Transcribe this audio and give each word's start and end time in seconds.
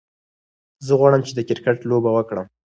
زه 0.85 0.93
غواړم 0.99 1.21
چې 1.27 1.33
د 1.35 1.39
کرکت 1.49 1.77
لوبه 1.89 2.09
وکړم. 2.13 2.47